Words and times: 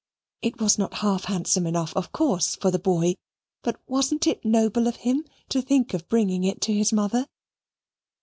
It 0.41 0.59
was 0.59 0.79
not 0.79 0.95
half 1.05 1.25
handsome 1.25 1.67
enough 1.67 1.95
of 1.95 2.11
course 2.11 2.55
for 2.55 2.71
the 2.71 2.79
boy, 2.79 3.17
but 3.61 3.79
wasn't 3.85 4.25
it 4.25 4.43
noble 4.43 4.87
of 4.87 4.95
him 5.05 5.27
to 5.49 5.61
think 5.61 5.93
of 5.93 6.09
bringing 6.09 6.43
it 6.43 6.59
to 6.61 6.73
his 6.73 6.91
mother? 6.91 7.27